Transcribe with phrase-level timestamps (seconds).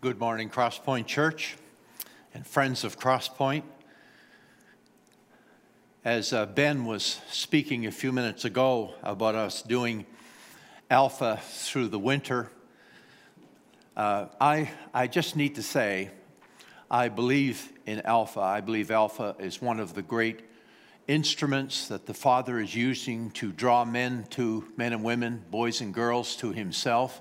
[0.00, 1.56] Good morning, Crosspoint Church
[2.32, 3.64] and friends of Crosspoint.
[6.04, 10.06] As uh, Ben was speaking a few minutes ago about us doing
[10.88, 12.48] Alpha through the winter,
[13.96, 16.12] uh, I, I just need to say
[16.88, 18.38] I believe in Alpha.
[18.40, 20.44] I believe Alpha is one of the great
[21.08, 25.92] instruments that the Father is using to draw men to men and women, boys and
[25.92, 27.20] girls to Himself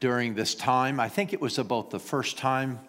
[0.00, 1.00] during this time.
[1.00, 2.80] I think it was about the first time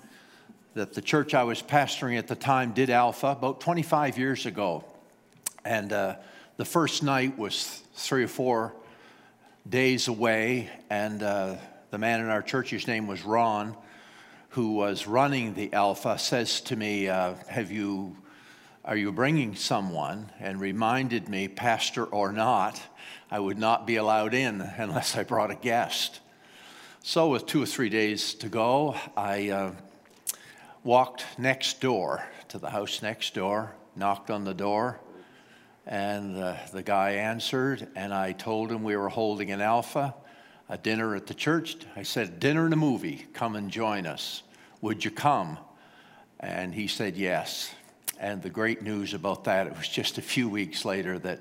[0.74, 4.84] that the church I was pastoring at the time did Alpha, about 25 years ago.
[5.66, 6.18] And uh,
[6.58, 8.74] the first night was three or four
[9.68, 11.56] days away, and uh,
[11.90, 13.76] the man in our church, his name was Ron,
[14.50, 18.16] who was running the Alpha, says to me, uh, "Have you,
[18.86, 22.82] are you bringing someone?" And reminded me, pastor or not,
[23.30, 26.20] I would not be allowed in unless I brought a guest.
[27.08, 29.72] So, with two or three days to go, I uh,
[30.84, 35.00] walked next door to the house next door, knocked on the door,
[35.86, 40.16] and uh, the guy answered, and I told him we were holding an alpha,
[40.68, 41.78] a dinner at the church.
[41.96, 44.44] I said, Dinner and a movie, come and join us.
[44.82, 45.58] Would you come?
[46.42, 47.74] And he said, Yes.
[48.20, 51.40] And the great news about that, it was just a few weeks later that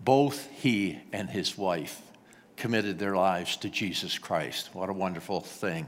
[0.00, 2.02] both he and his wife
[2.58, 4.70] committed their lives to Jesus Christ.
[4.74, 5.86] What a wonderful thing.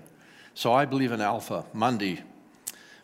[0.55, 2.23] So I believe in Alpha Monday,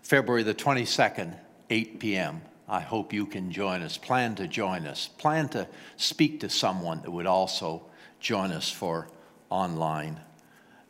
[0.03, 1.35] February the 22nd,
[1.69, 2.43] 8 p.m.
[2.69, 3.99] I hope you can join us.
[3.99, 5.09] Plan to join us.
[5.19, 7.83] Plan to speak to someone that would also
[8.21, 9.09] join us for
[9.51, 10.21] online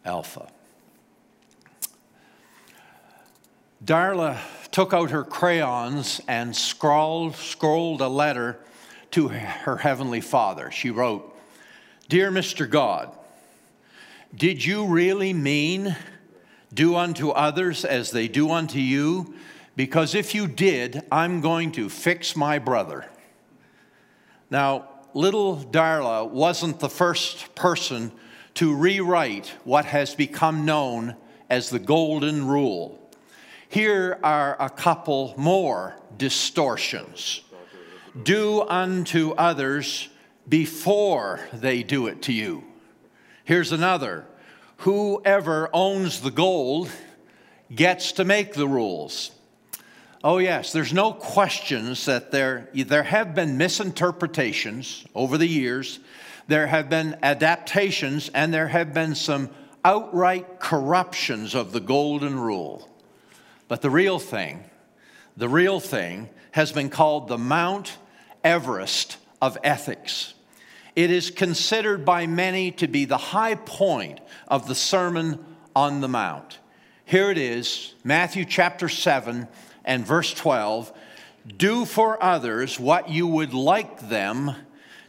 [0.05, 0.49] Alpha.
[3.85, 4.39] Darla
[4.71, 8.59] took out her crayons and scrawled, scrolled a letter
[9.13, 10.71] to her heavenly Father.
[10.71, 11.36] She wrote,
[12.09, 12.71] Dear Mr.
[12.71, 13.11] God,
[14.33, 15.97] did you really mean
[16.73, 19.35] do unto others as they do unto you?
[19.75, 23.07] Because if you did, I'm going to fix my brother.
[24.51, 28.13] Now, little Darla wasn't the first person
[28.55, 31.17] to rewrite what has become known
[31.51, 33.01] as the Golden Rule.
[33.69, 37.41] Here are a couple more distortions.
[38.23, 40.09] Do unto others
[40.49, 42.65] before they do it to you.
[43.45, 44.27] Here's another
[44.79, 46.91] whoever owns the gold
[47.75, 49.31] gets to make the rules.
[50.23, 56.01] Oh, yes, there's no questions that there, there have been misinterpretations over the years,
[56.49, 59.51] there have been adaptations, and there have been some
[59.85, 62.89] outright corruptions of the golden rule.
[63.69, 64.65] But the real thing,
[65.37, 67.97] the real thing has been called the Mount
[68.43, 70.35] Everest of ethics.
[70.97, 74.19] It is considered by many to be the high point
[74.49, 76.59] of the Sermon on the Mount.
[77.05, 79.47] Here it is, Matthew chapter 7
[79.85, 80.91] and verse 12.
[81.59, 84.57] Do for others what you would like them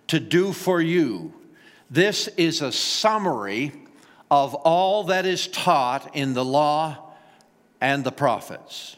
[0.07, 1.33] to do for you.
[1.89, 3.71] This is a summary
[4.29, 7.13] of all that is taught in the law
[7.79, 8.97] and the prophets.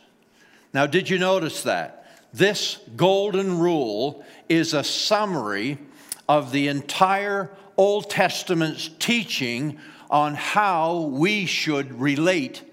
[0.74, 2.08] Now, did you notice that?
[2.34, 5.78] This golden rule is a summary
[6.30, 9.80] of the entire Old Testament's teaching
[10.12, 12.64] on how we should relate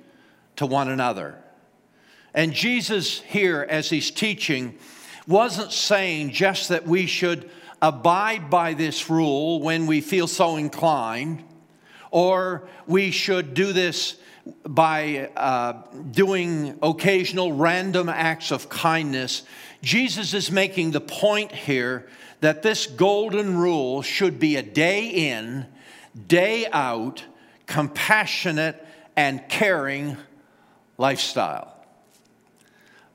[0.56, 1.42] to one another.
[2.34, 4.78] And Jesus, here, as he's teaching,
[5.26, 7.50] wasn't saying just that we should
[7.80, 11.42] abide by this rule when we feel so inclined,
[12.10, 14.18] or we should do this
[14.66, 19.42] by uh, doing occasional random acts of kindness.
[19.82, 22.08] Jesus is making the point here
[22.40, 25.66] that this golden rule should be a day in,
[26.28, 27.24] day out,
[27.66, 28.84] compassionate,
[29.16, 30.16] and caring
[30.98, 31.74] lifestyle.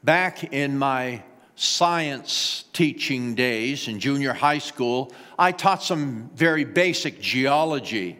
[0.03, 1.24] Back in my
[1.56, 8.18] science teaching days in junior high school, I taught some very basic geology.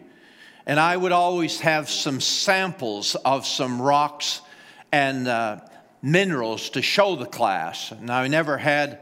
[0.66, 4.40] And I would always have some samples of some rocks
[4.92, 5.60] and uh,
[6.02, 7.92] minerals to show the class.
[8.00, 9.00] Now, I never had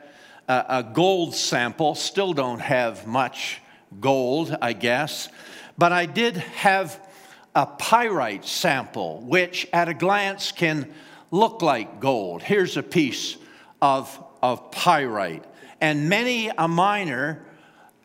[0.48, 1.94] a, a gold sample.
[1.94, 3.60] Still don't have much
[4.00, 5.28] gold, I guess.
[5.76, 6.98] But I did have
[7.54, 10.92] a pyrite sample, which at a glance can
[11.30, 12.42] look like gold.
[12.42, 13.36] Here's a piece
[13.82, 15.44] of, of pyrite.
[15.80, 17.44] And many a miner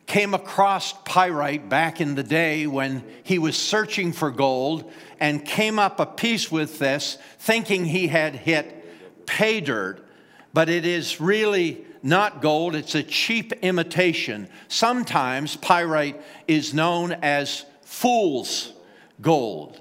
[0.06, 5.78] came across pyrite back in the day when he was searching for gold and came
[5.78, 10.06] up a piece with this, thinking he had hit pay dirt.
[10.52, 14.48] But it is really not gold, it's a cheap imitation.
[14.68, 18.72] Sometimes pyrite is known as fool's
[19.20, 19.80] gold.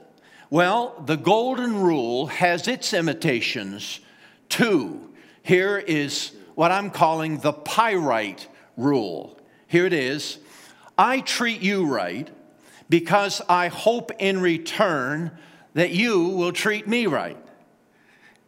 [0.49, 3.99] Well, the golden rule has its imitations
[4.49, 5.13] too.
[5.43, 9.34] Here is what I'm calling the pyrite rule.
[9.75, 10.37] Here it is
[10.97, 12.29] I treat you right
[12.87, 15.31] because I hope in return
[15.73, 17.37] that you will treat me right.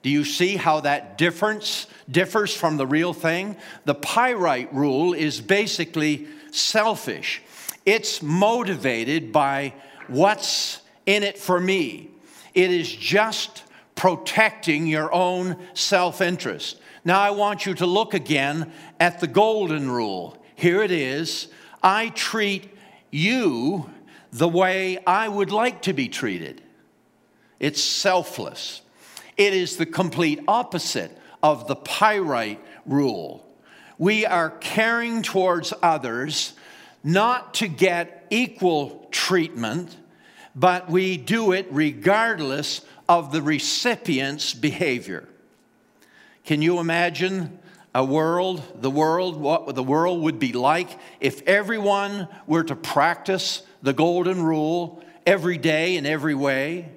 [0.04, 3.58] Do you see how that difference differs from the real thing?
[3.84, 7.42] The pyrite rule is basically selfish.
[7.86, 9.74] It's motivated by
[10.08, 12.10] what's in it for me.
[12.54, 13.66] It is just
[13.96, 16.80] protecting your own self interest.
[17.04, 20.37] Now, I want you to look again at the golden rule.
[20.58, 21.50] Here it is
[21.84, 22.76] I treat
[23.12, 23.90] you
[24.34, 26.64] the way I would like to be treated.
[27.60, 28.82] It's selfless.
[29.38, 33.46] It is the complete opposite of the pyrite rule.
[34.00, 36.54] We are caring towards others
[37.04, 39.96] not to get equal treatment,
[40.56, 45.30] but we do it regardless of the recipient's behavior.
[46.46, 47.60] Can you imagine
[47.98, 53.64] a world, the world, what the world would be like if everyone were to practice
[53.82, 56.92] the golden rule every day in every way?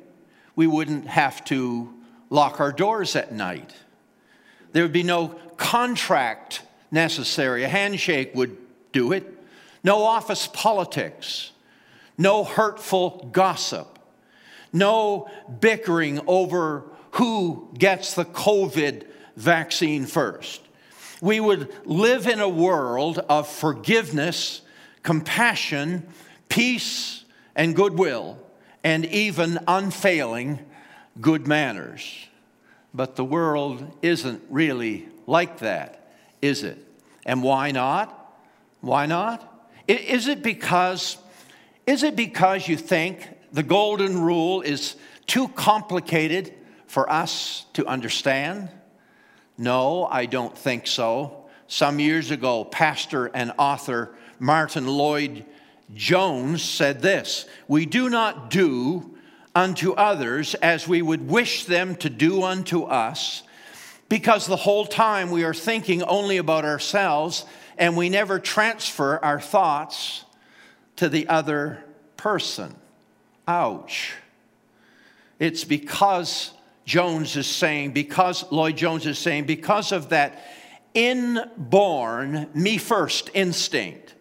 [0.54, 1.90] We wouldn't have to
[2.28, 3.72] lock our doors at night.
[4.72, 6.60] There would be no contract
[6.90, 7.64] necessary.
[7.64, 8.58] A handshake would
[8.92, 9.42] do it.
[9.82, 11.52] No office politics.
[12.18, 13.98] No hurtful gossip.
[14.70, 15.30] No
[15.60, 20.60] bickering over who gets the COVID vaccine first.
[21.20, 24.62] We would live in a world of forgiveness,
[25.02, 26.06] compassion,
[26.48, 27.24] peace,
[27.54, 28.38] and goodwill,
[28.82, 30.60] and even unfailing
[31.20, 32.28] good manners.
[32.94, 36.78] But the world isn't really like that, is it?
[37.26, 38.16] And why not?
[38.80, 39.46] Why not?
[39.86, 41.18] Is it because
[41.86, 44.94] is it because you think the golden rule is
[45.26, 46.54] too complicated
[46.86, 48.68] for us to understand?
[49.58, 51.44] No, I don't think so.
[51.66, 55.44] Some years ago, pastor and author Martyn Lloyd
[55.94, 59.16] Jones said this We do not do
[59.54, 63.42] unto others as we would wish them to do unto us,
[64.08, 67.44] because the whole time we are thinking only about ourselves
[67.78, 70.24] and we never transfer our thoughts
[70.96, 71.82] to the other
[72.16, 72.74] person.
[73.48, 74.12] Ouch.
[75.38, 76.52] It's because
[76.84, 80.44] Jones is saying, because Lloyd Jones is saying, because of that
[80.94, 84.14] inborn me first instinct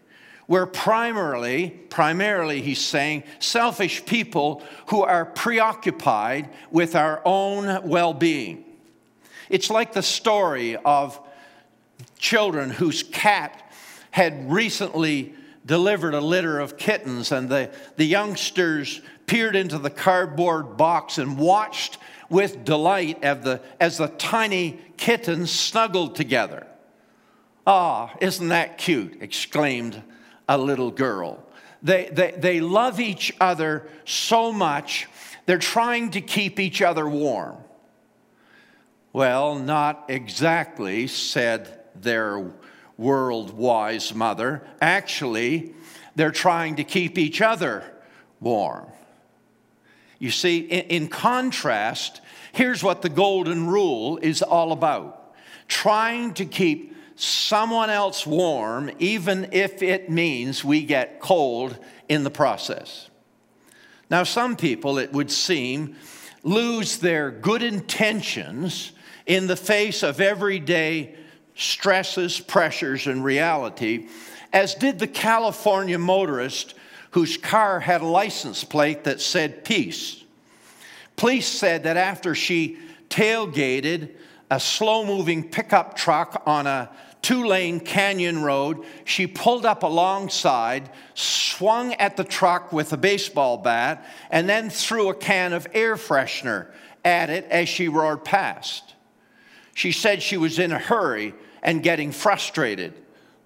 [0.50, 8.66] we're primarily, primarily, he's saying, selfish people who are preoccupied with our own well being.
[9.48, 11.22] It's like the story of
[12.18, 13.72] children whose cat
[14.10, 15.36] had recently
[15.68, 21.38] delivered a litter of kittens, and the, the youngsters peered into the cardboard box and
[21.38, 22.00] watched
[22.30, 26.68] with delight as the, as the tiny kittens snuggled together.
[27.66, 29.18] Ah, isn't that cute?
[29.22, 30.02] exclaimed
[30.48, 31.44] a little girl.
[31.82, 35.08] They, they, they love each other so much,
[35.46, 37.58] they're trying to keep each other warm.
[39.14, 42.52] Well, not exactly, said their
[42.98, 44.62] world wise mother.
[44.82, 45.74] Actually,
[46.16, 47.84] they're trying to keep each other
[48.40, 48.86] warm.
[50.20, 52.22] You see, in, in, contrast,
[52.52, 55.16] here's what the golden rule is all about
[55.70, 62.32] trying to keep someone else warm, even if it means we get cold in the
[62.32, 63.10] process.
[64.10, 65.96] Now, some people, it would seem,
[66.44, 68.94] lose their good intentions
[69.26, 71.16] in the face of everyday
[71.56, 74.08] stresses, pressures, and reality,
[74.52, 76.74] as did the California motorist
[77.12, 80.24] whose car had a license plate that said peace.
[81.16, 82.78] Police said that after she
[83.10, 84.10] tailgated
[84.52, 86.90] a slow moving pickup truck on a
[87.22, 88.86] two lane canyon road.
[89.06, 95.10] She pulled up alongside, swung at the truck with a baseball bat, and then threw
[95.10, 96.68] a can of air freshener
[97.04, 98.96] at it as she roared past.
[99.74, 102.94] She said she was in a hurry and getting frustrated,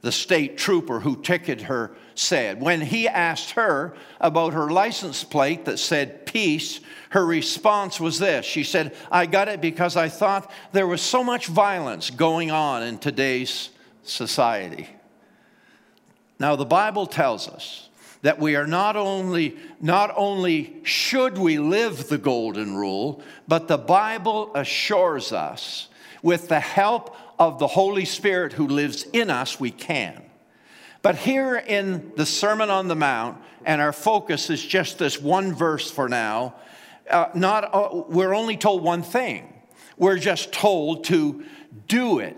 [0.01, 2.61] the state trooper who ticketed her said.
[2.61, 6.79] When he asked her about her license plate that said peace,
[7.09, 11.23] her response was this She said, I got it because I thought there was so
[11.23, 13.69] much violence going on in today's
[14.03, 14.89] society.
[16.39, 17.89] Now, the Bible tells us
[18.21, 23.77] that we are not only, not only should we live the golden rule, but the
[23.77, 25.89] Bible assures us
[26.21, 30.23] with the help of the Holy Spirit who lives in us, we can.
[31.03, 35.53] But here in the Sermon on the Mount, and our focus is just this one
[35.53, 36.55] verse for now,
[37.09, 39.53] uh, not, uh, we're only told one thing.
[39.97, 41.43] We're just told to
[41.89, 42.37] do it.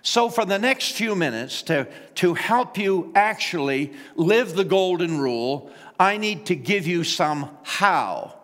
[0.00, 5.70] So, for the next few minutes, to, to help you actually live the golden rule,
[6.00, 8.34] I need to give you some how.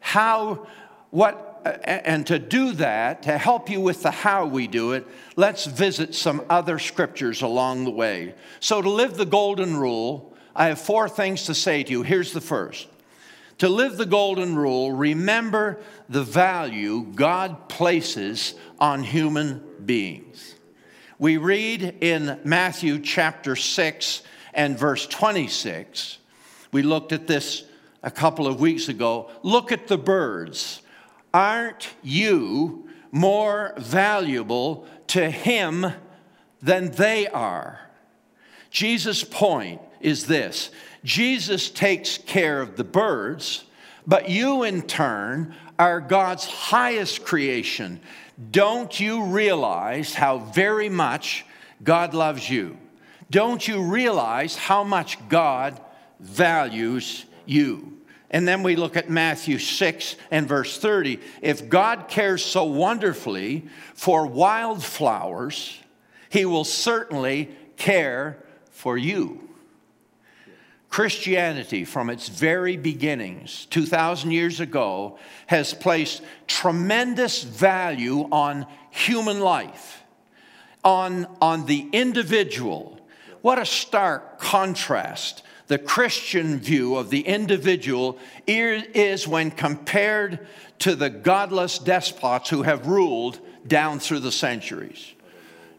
[0.00, 0.66] How,
[1.10, 5.66] what, and to do that, to help you with the how we do it, let's
[5.66, 8.34] visit some other scriptures along the way.
[8.60, 12.02] So, to live the golden rule, I have four things to say to you.
[12.02, 12.88] Here's the first
[13.58, 20.56] to live the golden rule, remember the value God places on human beings.
[21.18, 26.18] We read in Matthew chapter 6 and verse 26.
[26.72, 27.64] We looked at this
[28.02, 29.30] a couple of weeks ago.
[29.44, 30.81] Look at the birds.
[31.34, 35.86] Aren't you more valuable to him
[36.60, 37.80] than they are?
[38.70, 40.70] Jesus' point is this
[41.04, 43.64] Jesus takes care of the birds,
[44.06, 48.00] but you in turn are God's highest creation.
[48.50, 51.44] Don't you realize how very much
[51.82, 52.76] God loves you?
[53.30, 55.80] Don't you realize how much God
[56.20, 57.91] values you?
[58.32, 61.20] And then we look at Matthew 6 and verse 30.
[61.42, 65.78] If God cares so wonderfully for wildflowers,
[66.30, 69.50] he will certainly care for you.
[70.88, 80.02] Christianity, from its very beginnings, 2,000 years ago, has placed tremendous value on human life,
[80.84, 82.98] on, on the individual.
[83.40, 90.46] What a stark contrast the Christian view of the individual is when compared
[90.80, 95.14] to the godless despots who have ruled down through the centuries.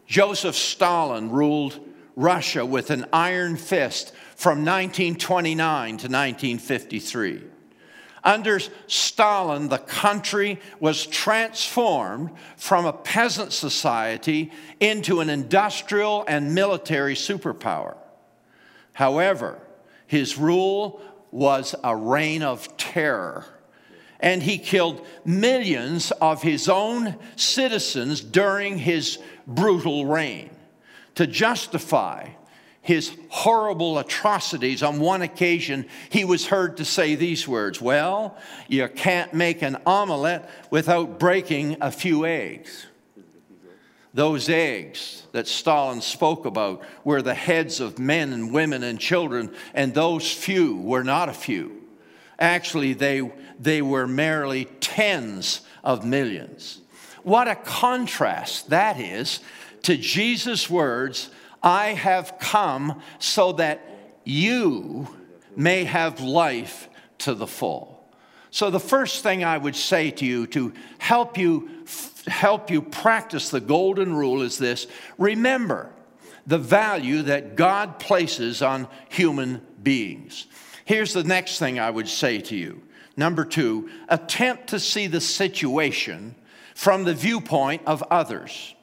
[0.08, 1.78] Joseph Stalin ruled
[2.16, 7.42] Russia with an iron fist from 1929 to 1953.
[8.24, 8.58] Under
[8.88, 17.96] Stalin, the country was transformed from a peasant society into an industrial and military superpower.
[18.94, 19.60] However,
[20.06, 23.44] his rule was a reign of terror,
[24.20, 30.50] and he killed millions of his own citizens during his brutal reign.
[31.16, 32.30] To justify
[32.80, 38.36] his horrible atrocities, on one occasion, he was heard to say these words Well,
[38.68, 42.86] you can't make an omelet without breaking a few eggs.
[44.14, 49.52] Those eggs that Stalin spoke about were the heads of men and women and children,
[49.74, 51.82] and those few were not a few.
[52.38, 53.28] Actually, they,
[53.58, 56.80] they were merely tens of millions.
[57.24, 59.40] What a contrast that is
[59.82, 61.30] to Jesus' words
[61.60, 63.80] I have come so that
[64.22, 65.08] you
[65.56, 67.93] may have life to the full.
[68.54, 71.68] So the first thing I would say to you to help you
[72.28, 74.86] help you practice the golden rule is this.
[75.18, 75.90] Remember
[76.46, 80.46] the value that God places on human beings.
[80.84, 82.80] Here's the next thing I would say to you.
[83.16, 86.36] Number 2, attempt to see the situation
[86.76, 88.74] from the viewpoint of others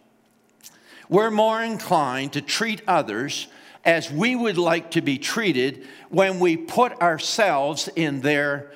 [1.12, 3.48] we're more inclined to treat others
[3.84, 8.72] as we would like to be treated when we put ourselves in their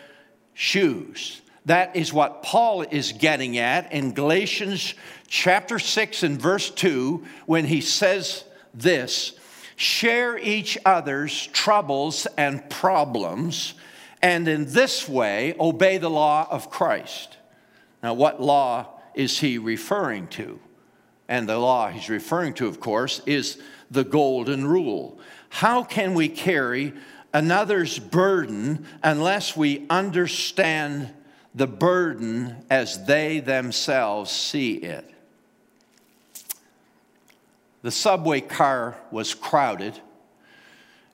[0.55, 1.41] shoes.
[1.65, 4.95] That is what Paul is getting at in Galatians
[5.27, 8.43] chapter 6 and verse 2 when he says
[8.73, 9.37] this
[9.75, 13.73] share each other's troubles and problems,
[14.21, 17.37] and in this way obey the law of Christ.
[18.01, 20.59] Now, what law is he referring to?
[21.27, 23.59] And the law he's referring to, of course, is
[23.91, 25.19] the golden rule.
[25.49, 26.93] How can we carry
[27.35, 31.13] another's burden unless we understand
[31.53, 35.13] the burden as they themselves see it?
[37.81, 39.99] The subway car was crowded,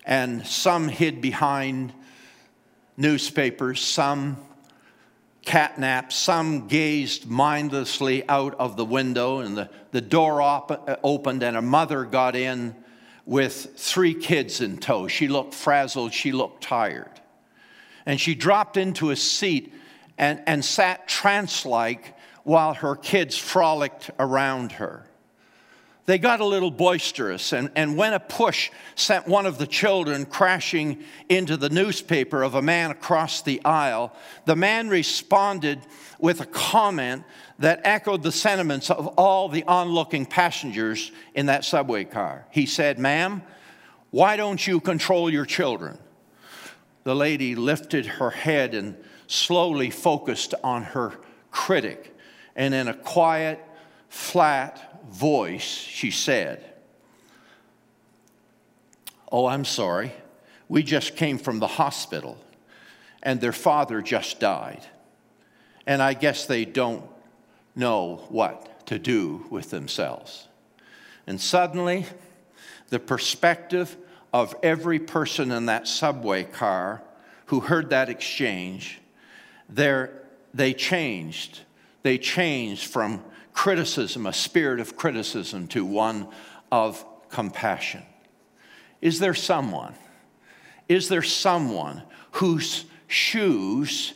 [0.06, 1.92] and some hid behind
[2.98, 4.38] newspapers, some
[5.44, 11.58] catnapped, Some gazed mindlessly out of the window, and the, the door op- opened, and
[11.58, 12.76] a mother got in
[13.26, 15.08] with three kids in tow.
[15.08, 17.22] She looked frazzled, she looked tired.
[18.06, 19.74] And she dropped into a seat
[20.18, 25.06] and, and sat trance like while her kids frolicked around her.
[26.08, 30.26] They got a little boisterous, and, and when a push sent one of the children
[30.26, 34.12] crashing into the newspaper of a man across the aisle,
[34.46, 35.80] the man responded
[36.20, 37.24] with a comment
[37.60, 42.48] that echoed the sentiments of all the onlooking passengers in that subway car.
[42.50, 43.44] He said, Ma'am,
[44.10, 46.00] why don't you control your children?
[47.04, 48.96] The lady lifted her head and
[49.28, 51.14] slowly focused on her
[51.52, 52.18] critic,
[52.56, 53.64] and in a quiet,
[54.10, 56.66] flat voice, she said,
[59.32, 60.12] Oh, I'm sorry.
[60.68, 62.38] We just came from the hospital,
[63.24, 64.86] and their father just died.
[65.88, 67.04] And I guess they don't
[67.76, 70.48] know what to do with themselves.
[71.28, 72.06] And suddenly,
[72.90, 73.96] the perspective
[74.34, 77.02] of every person in that subway car
[77.48, 79.00] who heard that exchange,
[79.70, 81.62] they changed.
[82.04, 86.28] They changed from criticism, a spirit of criticism, to one
[86.72, 88.04] of compassion.
[89.02, 89.96] Is there someone?
[90.88, 92.04] Is there someone
[92.34, 94.14] whose shoes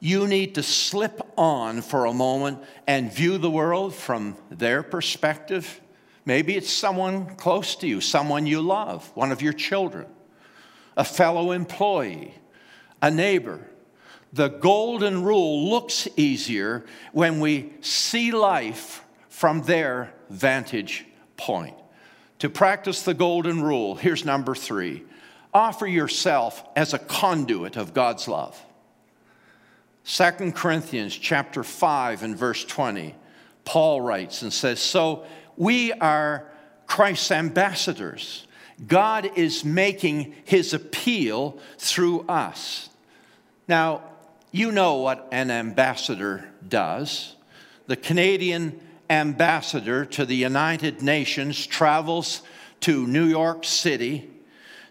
[0.00, 5.80] you need to slip on for a moment and view the world from their perspective?
[6.24, 10.06] Maybe it's someone close to you, someone you love, one of your children,
[10.96, 12.34] a fellow employee,
[13.00, 13.68] a neighbor.
[14.32, 21.04] The golden rule looks easier when we see life from their vantage
[21.36, 21.76] point.
[22.38, 25.04] To practice the golden rule, here's number three
[25.54, 28.58] offer yourself as a conduit of God's love.
[30.04, 33.14] 2 Corinthians chapter 5 and verse 20,
[33.64, 35.24] Paul writes and says, So
[35.56, 36.50] we are
[36.86, 38.46] Christ's ambassadors.
[38.86, 42.88] God is making his appeal through us.
[43.68, 44.02] Now,
[44.52, 47.34] you know what an ambassador does.
[47.86, 48.80] The Canadian
[49.10, 52.42] ambassador to the United Nations travels
[52.80, 54.28] to New York City,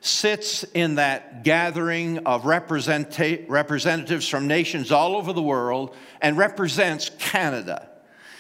[0.02, 7.88] sits in that gathering of representatives from nations all over the world, and represents Canada.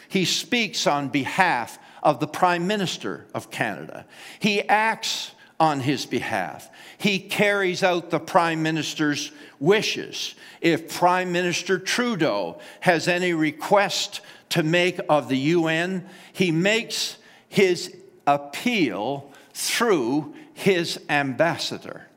[0.09, 4.05] He speaks on behalf of the Prime Minister of Canada.
[4.39, 6.67] He acts on his behalf.
[6.97, 10.33] He carries out the Prime Minister's wishes.
[10.59, 17.95] If Prime Minister Trudeau has any request to make of the UN, he makes his
[18.25, 22.07] appeal through his ambassador.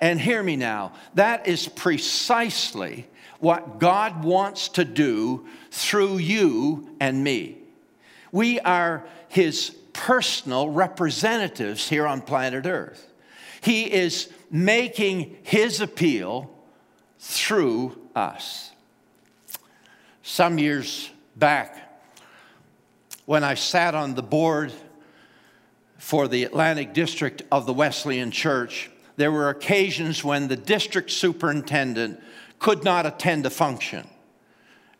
[0.00, 3.06] And hear me now, that is precisely
[3.40, 7.58] what God wants to do through you and me.
[8.32, 13.06] We are his personal representatives here on planet Earth.
[13.60, 16.50] He is making his appeal
[17.18, 18.70] through us.
[20.22, 21.90] Some years back
[23.26, 24.72] when I sat on the board
[25.98, 32.20] for the Atlantic District of the Wesleyan Church, there were occasions when the district superintendent
[32.58, 34.08] could not attend a function.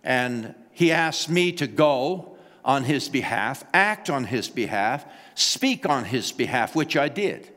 [0.05, 6.05] And he asked me to go on his behalf, act on his behalf, speak on
[6.05, 7.49] his behalf, which I did.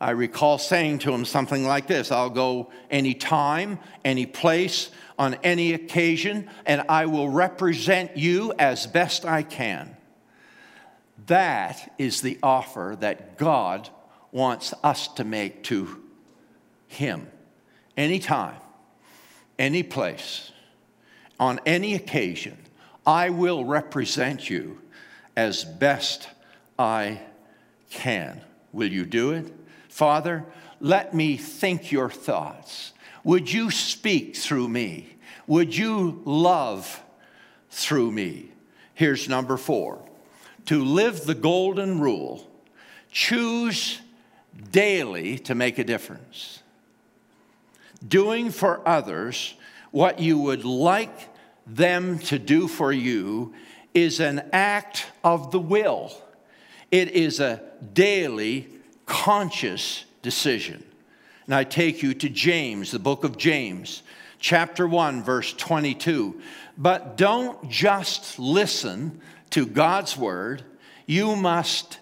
[0.00, 5.34] I recall saying to him something like this I'll go any time, any place, on
[5.44, 9.96] any occasion, and I will represent you as best I can.
[11.26, 13.90] That is the offer that God
[14.32, 16.02] wants us to make to
[16.88, 17.28] Him.
[17.96, 18.56] Anytime,
[19.58, 20.52] any place,
[21.38, 22.56] on any occasion,
[23.10, 24.78] I will represent you
[25.36, 26.28] as best
[26.78, 27.20] I
[27.90, 28.40] can.
[28.72, 29.52] Will you do it?
[29.88, 30.44] Father,
[30.78, 32.92] let me think your thoughts.
[33.24, 35.16] Would you speak through me?
[35.48, 37.02] Would you love
[37.68, 38.52] through me?
[38.94, 40.08] Here's number four
[40.66, 42.48] to live the golden rule,
[43.10, 44.00] choose
[44.70, 46.62] daily to make a difference.
[48.06, 49.54] Doing for others
[49.90, 51.29] what you would like
[51.76, 53.54] them to do for you
[53.94, 56.12] is an act of the will.
[56.90, 58.68] It is a daily,
[59.06, 60.84] conscious decision.
[61.46, 64.02] And I take you to James, the book of James,
[64.38, 66.40] chapter 1, verse 22.
[66.76, 70.62] But don't just listen to God's word,
[71.06, 71.98] you must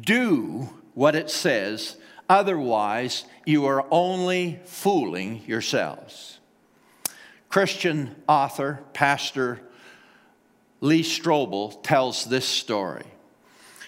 [0.00, 1.96] do what it says,
[2.28, 6.37] otherwise, you are only fooling yourselves.
[7.48, 9.60] Christian author, pastor
[10.80, 13.04] Lee Strobel tells this story.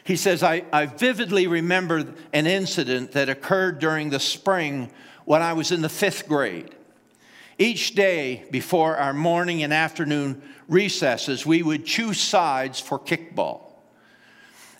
[0.02, 4.90] He says, I, I vividly remember an incident that occurred during the spring
[5.24, 6.74] when I was in the fifth grade.
[7.58, 13.60] Each day before our morning and afternoon recesses, we would choose sides for kickball.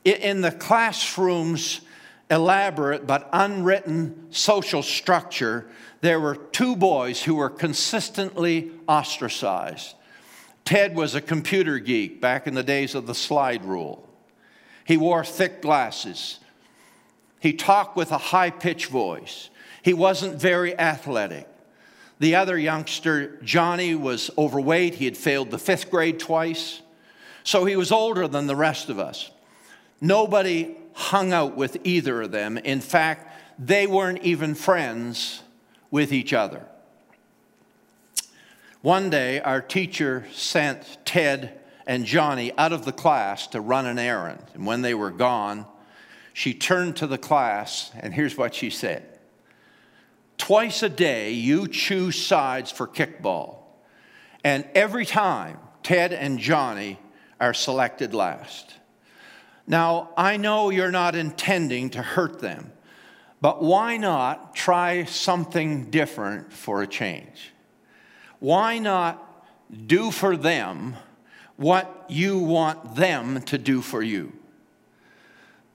[0.05, 1.83] In the classroom's
[2.31, 5.69] elaborate but unwritten social structure,
[6.01, 9.95] there were two boys who were consistently ostracized.
[10.65, 14.09] Ted was a computer geek back in the days of the slide rule.
[14.85, 16.39] He wore thick glasses.
[17.41, 19.51] He talked with a high pitched voice.
[19.83, 21.49] He wasn't very athletic.
[22.19, 24.97] The other youngster, Johnny, was overweight.
[24.97, 26.83] He had failed the fifth grade twice.
[27.45, 29.31] So he was older than the rest of us.
[30.03, 32.59] Nobody hung out with either of them.
[32.59, 35.43] In fact, they weren't even friends
[35.91, 36.67] with each other.
[38.83, 43.99] One day, our teacher sent Ted and Johnny out of the class to run an
[43.99, 44.45] errand.
[44.55, 45.67] And when they were gone,
[46.33, 49.19] she turned to the class, and here's what she said
[50.39, 53.57] Twice a day, you choose sides for kickball.
[54.43, 56.99] And every time, Ted and Johnny
[57.39, 58.75] are selected last.
[59.67, 62.73] Now, I know you're not intending to hurt them,
[63.41, 67.53] but why not try something different for a change?
[68.39, 69.47] Why not
[69.87, 70.97] do for them
[71.57, 74.33] what you want them to do for you?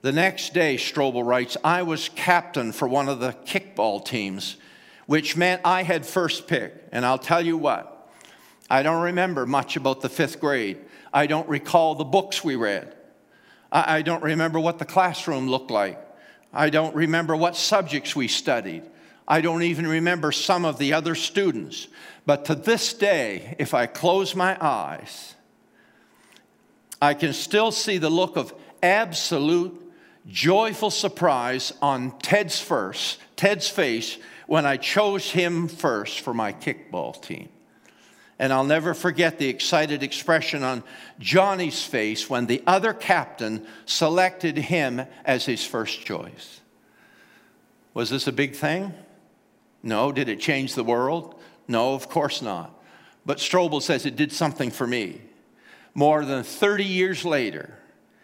[0.02, 4.58] The next day, Strobel writes, I was captain for one of the kickball teams,
[5.08, 6.74] which meant I had first pick.
[6.92, 8.12] And I'll tell you what,
[8.70, 10.78] I don't remember much about the fifth grade.
[11.12, 12.96] I don't recall the books we read.
[13.84, 16.00] I, don't remember what the classroom looked like.
[16.54, 18.84] I don't remember what subjects we studied.
[19.28, 21.88] I don't even remember some of the other students.
[22.26, 25.36] But to this day, if I close my eyes,
[27.02, 29.82] I can still see the look of absolute
[30.28, 37.22] joyful surprise on Ted's first, Ted's face when I chose him first for my kickball
[37.22, 37.50] team.
[38.38, 40.84] And I'll never forget the excited expression on
[41.20, 46.60] Johnny's face when the other captain selected him as his first choice.
[47.94, 48.94] Was this a big thing?
[49.82, 50.12] No.
[50.12, 51.40] Did it change the world?
[51.68, 52.78] No, of course not.
[53.26, 55.22] But Strobel says it did something for me.
[55.94, 57.74] More than 30 years later,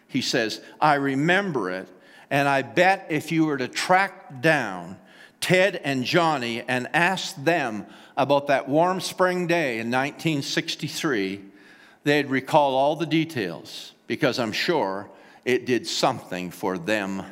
[0.08, 1.88] he says, I remember it,
[2.30, 4.98] and I bet if you were to track down
[5.40, 11.40] Ted and Johnny and ask them about that warm spring day in 1963,
[12.04, 15.08] they'd recall all the details because I'm sure
[15.44, 17.22] it did something for them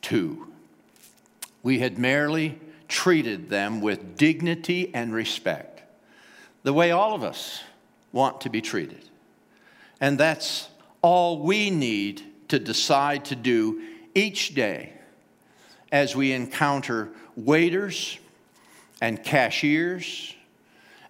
[0.00, 0.48] too.
[1.62, 5.82] We had merely treated them with dignity and respect,
[6.62, 7.62] the way all of us
[8.12, 9.02] want to be treated.
[10.00, 10.68] And that's
[11.00, 13.82] all we need to decide to do
[14.14, 14.92] each day
[15.90, 18.18] as we encounter waiters
[19.02, 20.34] and cashiers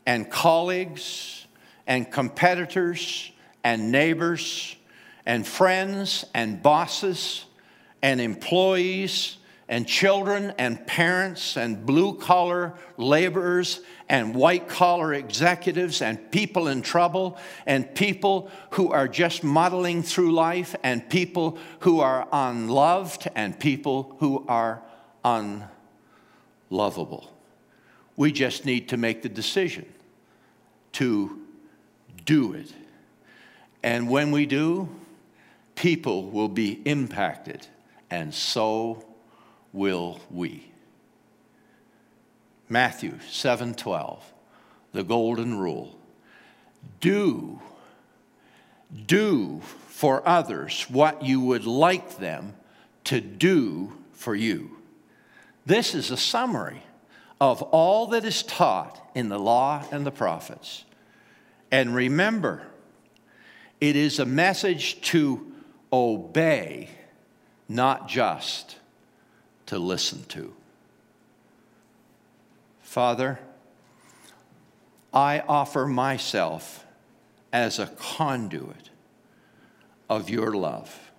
[0.07, 1.46] and colleagues
[1.87, 3.31] and competitors
[3.62, 4.74] and neighbors
[5.26, 7.44] and friends and bosses
[8.00, 9.37] and employees
[9.68, 16.81] and children and parents and blue collar laborers and white collar executives and people in
[16.81, 23.61] trouble and people who are just muddling through life and people who are unloved and
[23.61, 24.83] people who are
[25.26, 27.28] unlovable.
[28.16, 29.87] We just need to make the decision
[30.92, 31.40] to
[32.25, 32.72] do it.
[33.83, 34.88] And when we do,
[35.75, 37.66] people will be impacted,
[38.11, 39.05] and so
[39.72, 40.70] will we.
[42.68, 44.22] Matthew 7:12,
[44.92, 45.98] the golden rule.
[47.01, 47.61] Do
[49.07, 52.55] do for others what you would like them
[53.05, 54.77] to do for you.
[55.64, 56.83] This is a summary
[57.42, 60.85] of all that is taught in the law and the prophets.
[61.72, 62.62] And remember,
[63.81, 65.52] it is a message to
[65.92, 66.88] obey,
[67.68, 68.76] not just
[69.66, 70.55] to listen to.
[72.81, 73.40] Father,
[75.12, 76.87] I offer myself
[77.52, 78.90] as a conduit
[80.09, 81.11] of your love.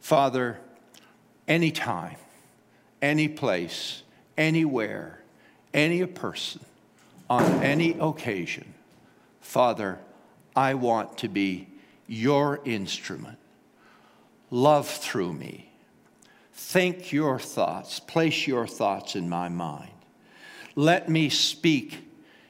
[0.00, 0.58] Father,
[1.46, 2.16] anytime,
[3.02, 4.02] any place,
[4.36, 5.20] anywhere,
[5.74, 6.60] any person,
[7.28, 8.74] on any occasion,
[9.40, 9.98] Father,
[10.54, 11.66] I want to be
[12.06, 13.38] your instrument.
[14.50, 15.66] Love through me
[16.58, 19.92] Think your thoughts, place your thoughts in my mind.
[20.74, 22.08] Let me speak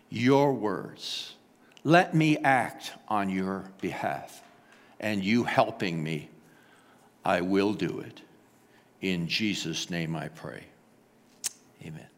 [0.09, 1.35] your words.
[1.83, 4.42] Let me act on your behalf.
[5.01, 6.31] And you helping me,
[7.25, 8.22] I will do it.
[9.01, 10.64] In Jesus' name I pray.
[11.87, 12.15] Amen.